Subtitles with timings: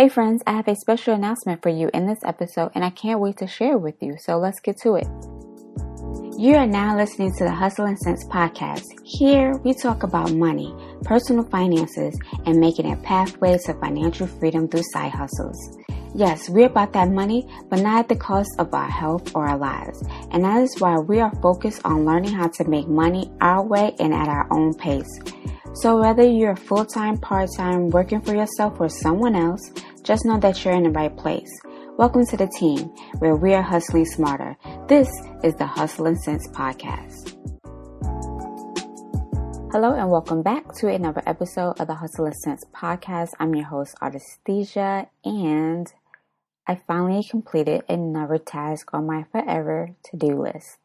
[0.00, 3.20] Hey friends, I have a special announcement for you in this episode and I can't
[3.20, 4.16] wait to share it with you.
[4.18, 5.06] So let's get to it.
[6.40, 8.86] You are now listening to the Hustle and Sense podcast.
[9.04, 10.74] Here we talk about money,
[11.04, 15.76] personal finances, and making a pathway to financial freedom through side hustles.
[16.14, 19.58] Yes, we're about that money, but not at the cost of our health or our
[19.58, 20.02] lives.
[20.30, 23.94] And that is why we are focused on learning how to make money our way
[24.00, 25.20] and at our own pace.
[25.72, 29.60] So whether you're full time, part time, working for yourself or someone else,
[30.10, 31.60] just know that you're in the right place.
[31.96, 32.88] Welcome to the team
[33.20, 34.56] where we are hustling smarter.
[34.88, 35.08] This
[35.44, 37.36] is the Hustle and Sense podcast.
[39.70, 43.34] Hello and welcome back to another episode of the Hustle and Sense podcast.
[43.38, 45.86] I'm your host, Artisthesia, and
[46.66, 50.78] I finally completed another task on my forever to do list.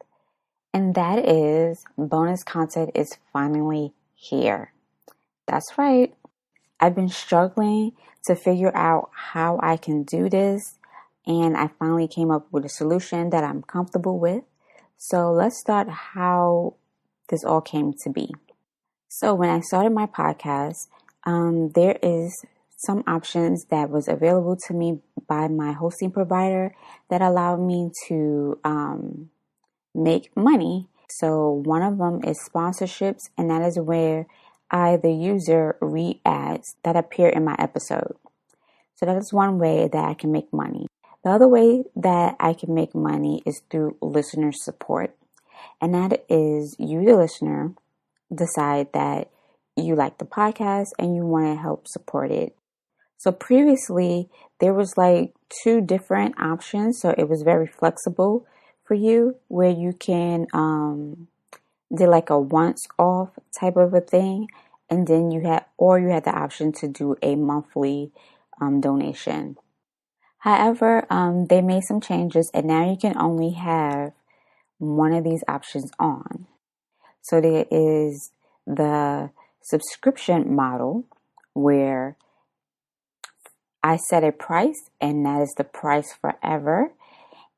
[0.72, 4.72] And that is bonus content is finally here.
[5.48, 6.14] That's right.
[6.80, 7.94] I've been struggling
[8.26, 10.78] to figure out how I can do this,
[11.26, 14.44] and I finally came up with a solution that I'm comfortable with.
[14.98, 16.76] So let's start how
[17.30, 18.34] this all came to be.
[19.08, 20.88] So when I started my podcast,
[21.26, 22.34] um, there is
[22.78, 26.76] some options that was available to me by my hosting provider
[27.10, 29.30] that allowed me to um,
[29.94, 30.90] make money.
[31.10, 34.28] So one of them is sponsorships, and that is where
[34.76, 38.18] I, the user, read ads that appear in my episode.
[38.96, 40.88] So that is one way that I can make money.
[41.24, 45.16] The other way that I can make money is through listener support.
[45.80, 47.74] And that is you, the listener,
[48.34, 49.30] decide that
[49.78, 52.54] you like the podcast and you want to help support it.
[53.16, 57.00] So previously, there was like two different options.
[57.00, 58.46] So it was very flexible
[58.84, 61.30] for you where you can um,
[61.96, 64.50] did like a once off type of a thing
[64.90, 68.12] and then you had or you had the option to do a monthly
[68.62, 69.58] um, donation.
[70.40, 74.14] However um, they made some changes and now you can only have
[74.78, 76.48] one of these options on.
[77.22, 78.32] So there is
[78.68, 79.32] the
[79.62, 81.06] subscription model
[81.54, 82.18] where
[83.84, 86.92] I set a price and that is the price forever.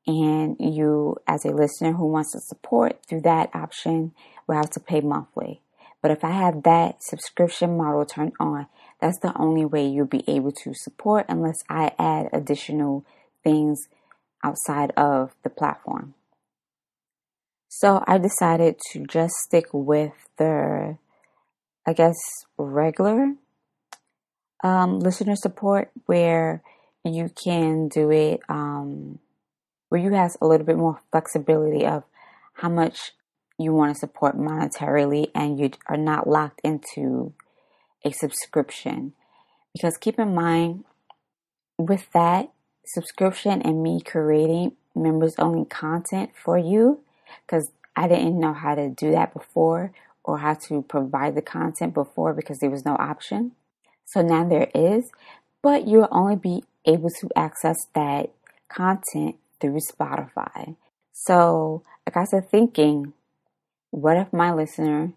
[0.06, 4.12] And you, as a listener who wants to support through that option,
[4.46, 5.60] will have to pay monthly.
[6.00, 8.66] But if I have that subscription model turned on,
[9.00, 13.04] that's the only way you'll be able to support unless I add additional
[13.42, 13.88] things
[14.44, 16.14] outside of the platform.
[17.68, 20.96] So I decided to just stick with the,
[21.86, 22.16] I guess,
[22.56, 23.34] regular
[24.64, 26.62] um, listener support where
[27.04, 29.18] you can do it um,
[29.88, 32.04] where you have a little bit more flexibility of
[32.54, 33.12] how much
[33.58, 37.32] you want to support monetarily and you are not locked into
[38.04, 39.12] a subscription.
[39.72, 40.84] Because keep in mind,
[41.76, 42.50] with that
[42.86, 47.00] subscription and me creating members only content for you,
[47.46, 49.92] because I didn't know how to do that before
[50.24, 53.52] or how to provide the content before because there was no option.
[54.04, 55.10] So now there is,
[55.62, 58.30] but you'll only be able to access that
[58.68, 60.76] content through Spotify.
[61.12, 63.12] So I got to thinking,
[63.90, 65.12] what if my listener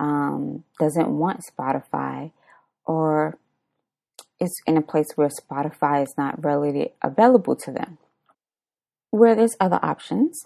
[0.00, 2.32] um, doesn't want Spotify
[2.84, 3.38] or
[4.40, 7.98] is in a place where Spotify is not really available to them?
[9.10, 10.44] Where there's other options.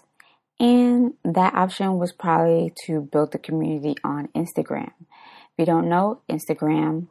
[0.59, 4.91] And that option was probably to build the community on Instagram.
[5.01, 7.07] If you don't know, Instagram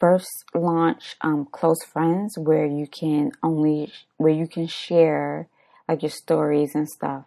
[0.00, 5.48] first launch um, close friends where you can only where you can share
[5.88, 7.24] like your stories and stuff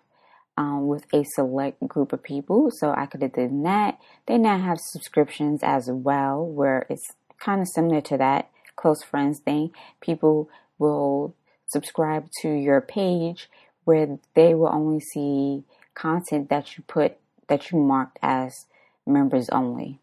[0.61, 2.69] um, with a select group of people.
[2.69, 3.99] So I could have done that.
[4.27, 9.39] They now have subscriptions as well, where it's kind of similar to that close friends
[9.39, 9.71] thing.
[10.01, 11.33] People will
[11.65, 13.49] subscribe to your page
[13.85, 15.63] where they will only see
[15.95, 17.17] content that you put
[17.47, 18.67] that you marked as
[19.05, 19.99] members only.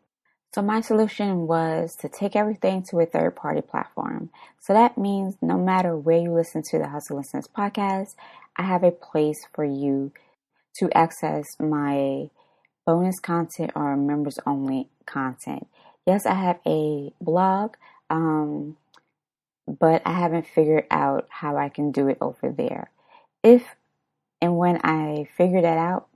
[0.55, 4.31] So my solution was to take everything to a third party platform.
[4.59, 8.17] So that means no matter where you listen to the Hustle Sense podcast,
[8.57, 10.11] I have a place for you
[10.79, 12.31] to access my
[12.87, 15.67] bonus content or members only content.
[16.07, 17.75] Yes, I have a blog,
[18.09, 18.77] um,
[19.67, 22.91] but I haven't figured out how I can do it over there.
[23.43, 23.65] If
[24.41, 26.09] and when I figure that out,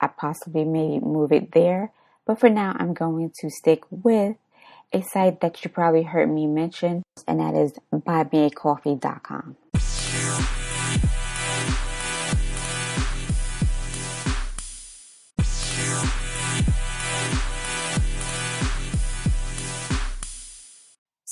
[0.00, 1.92] I possibly may move it there
[2.26, 4.36] but for now, I'm going to stick with
[4.92, 9.56] a site that you probably heard me mention, and that is buymeacoffee.com.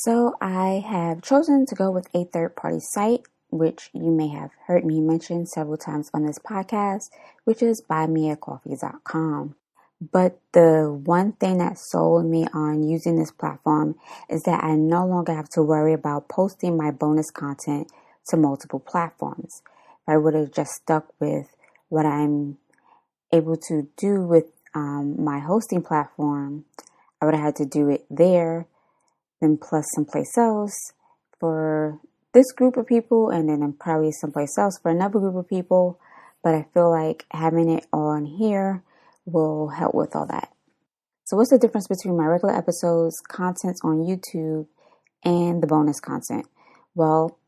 [0.05, 4.51] So I have chosen to go with a third party site, which you may have
[4.67, 7.09] heard me mention several times on this podcast,
[7.45, 9.55] which is buymeacoffee.com.
[10.13, 13.95] But the one thing that sold me on using this platform
[14.29, 17.91] is that I no longer have to worry about posting my bonus content
[18.29, 19.63] to multiple platforms.
[20.03, 21.57] If I would have just stuck with
[21.89, 22.59] what I'm
[23.33, 26.67] able to do with um, my hosting platform,
[27.23, 28.67] I would have had to do it there,
[29.61, 30.93] plus someplace else
[31.39, 32.01] for
[32.33, 36.01] this group of people, and then probably someplace else for another group of people.
[36.43, 38.83] But I feel like having it on here
[39.25, 40.51] will help with all that.
[41.25, 44.67] So, what's the difference between my regular episodes, content on YouTube,
[45.25, 46.47] and the bonus content?
[46.95, 47.39] Well,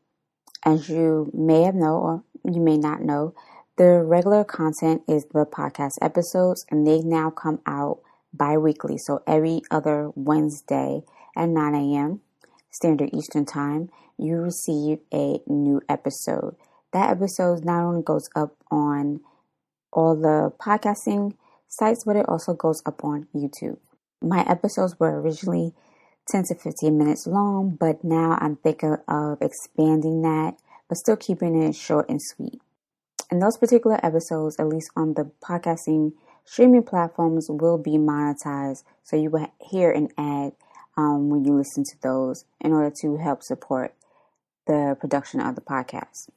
[0.65, 3.35] as you may have know or you may not know,
[3.77, 7.99] the regular content is the podcast episodes, and they now come out
[8.33, 8.97] bi weekly.
[8.97, 11.03] So, every other Wednesday
[11.37, 12.21] at 9 a.m.
[12.71, 16.55] Standard Eastern Time, you receive a new episode.
[16.91, 19.21] That episode not only goes up on
[19.93, 21.35] all the podcasting
[21.67, 23.77] sites, but it also goes up on YouTube.
[24.21, 25.73] My episodes were originally
[26.29, 30.55] 10 to 15 minutes long, but now I'm thinking of expanding that,
[30.89, 32.61] but still keeping it short and sweet.
[33.29, 36.13] And those particular episodes, at least on the podcasting
[36.45, 38.83] streaming platforms, will be monetized.
[39.03, 40.53] So you will hear an ad
[40.97, 43.93] um, when you listen to those in order to help support
[44.65, 46.29] the production of the podcast.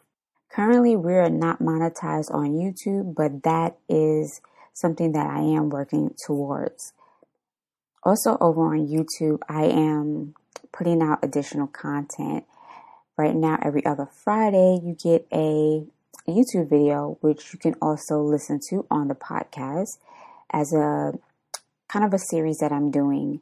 [0.50, 4.40] Currently, we're not monetized on YouTube, but that is
[4.72, 6.92] something that I am working towards.
[8.02, 10.34] Also, over on YouTube, I am
[10.72, 12.44] putting out additional content.
[13.16, 15.84] Right now, every other Friday, you get a
[16.26, 19.98] YouTube video, which you can also listen to on the podcast
[20.50, 21.12] as a
[21.88, 23.40] kind of a series that I'm doing.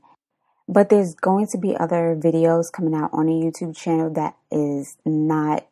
[0.68, 4.98] But there's going to be other videos coming out on a YouTube channel that is
[5.06, 5.66] not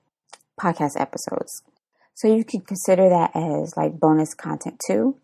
[0.58, 1.62] podcast episodes.
[2.14, 5.18] So you can consider that as like bonus content too.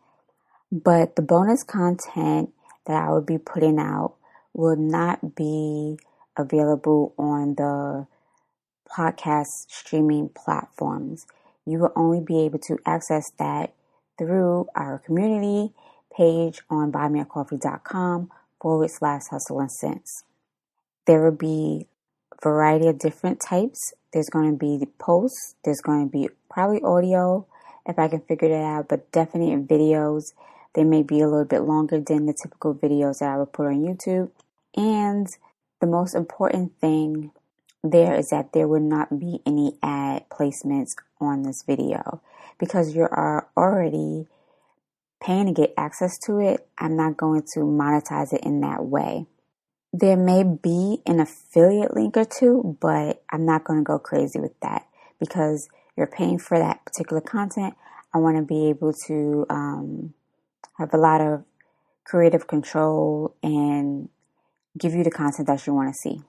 [0.71, 2.51] But the bonus content
[2.87, 4.15] that I would be putting out
[4.53, 5.99] will not be
[6.37, 8.07] available on the
[8.91, 11.27] podcast streaming platforms.
[11.65, 13.73] You will only be able to access that
[14.19, 15.73] through our community
[16.15, 18.31] page on buymeacoffee.com
[18.63, 20.23] forward slash hustle and sense.
[21.07, 21.89] There will be
[22.33, 23.93] a variety of different types.
[24.13, 27.47] There's going to be posts, there's going to be probably audio
[27.85, 30.33] if I can figure that out, but definitely videos
[30.75, 33.67] they may be a little bit longer than the typical videos that I would put
[33.67, 34.31] on YouTube.
[34.75, 35.27] And
[35.81, 37.33] the most important thing
[37.85, 42.23] there is that there will not be any ad placements on this video
[42.59, 44.29] because you are already
[45.23, 46.67] paying to get access to it.
[46.79, 49.27] I'm not going to monetize it in that way.
[49.93, 54.41] There may be an affiliate link or two, but I'm not going to go crazy
[54.41, 54.87] with that
[55.21, 57.75] because you're paying for that particular content.
[58.15, 60.15] I want to be able to um,
[60.79, 61.45] have a lot of
[62.05, 64.09] creative control and
[64.79, 66.23] give you the content that you want to see.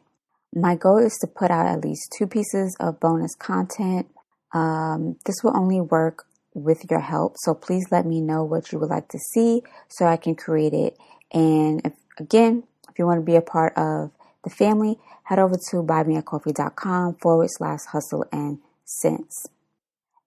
[0.54, 4.08] My goal is to put out at least two pieces of bonus content.
[4.54, 8.80] Um, this will only work with your help, so please let me know what you
[8.80, 10.98] would like to see so I can create it.
[11.32, 14.12] And if, again, if you want to be a part of
[14.44, 19.48] the family, head over to buymeacoffee.com forward slash hustle and sense.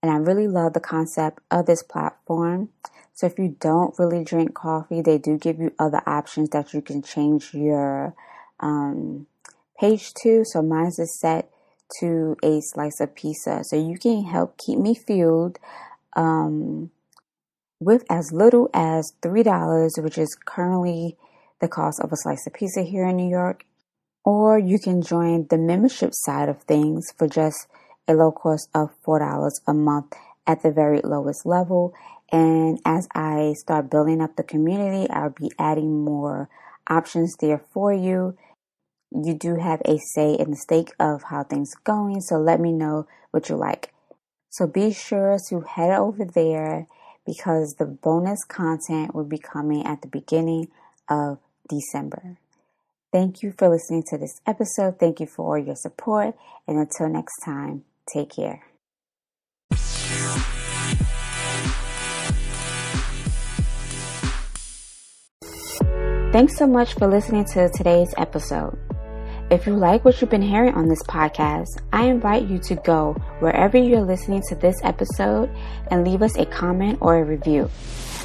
[0.03, 2.71] And I really love the concept of this platform.
[3.15, 6.83] So if you don't really drink coffee, they do give you other options that you
[6.83, 8.15] can change your
[8.61, 9.27] um,
[9.81, 10.45] page to.
[10.45, 11.51] So mine is set
[12.01, 13.63] to a slice of pizza.
[13.65, 15.59] So you can help keep me fueled
[16.17, 16.91] um,
[17.79, 21.17] with as little as $3, which is currently
[21.61, 23.65] the cost of a slice of pizza here in New York.
[24.25, 27.69] Or you can join the membership side of things for just
[28.09, 30.15] a low cost of $4 a month
[30.47, 31.95] at the very lowest level.
[32.33, 36.49] And as I start building up the community, I'll be adding more
[36.89, 38.37] options there for you.
[39.13, 42.73] You do have a say in the stake of how things going, so let me
[42.73, 43.93] know what you like.
[44.51, 46.87] So be sure to head over there
[47.27, 50.69] because the bonus content will be coming at the beginning
[51.09, 51.39] of
[51.69, 52.39] December.
[53.13, 54.99] Thank you for listening to this episode.
[54.99, 56.37] Thank you for all your support.
[56.67, 58.63] And until next time, take care.
[66.33, 68.77] Thanks so much for listening to today's episode.
[69.51, 73.13] If you like what you've been hearing on this podcast, I invite you to go
[73.41, 75.51] wherever you're listening to this episode
[75.91, 77.71] and leave us a comment or a review.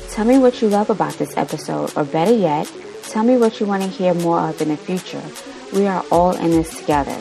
[0.10, 2.70] Tell me what you love about this episode, or better yet,
[3.12, 5.22] Tell me what you want to hear more of in the future.
[5.74, 7.20] We are all in this together.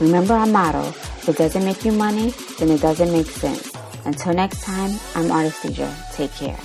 [0.00, 3.70] Remember our motto, if it doesn't make you money, then it doesn't make sense.
[4.04, 5.94] Until next time, I'm Artistia.
[6.16, 6.58] Take care.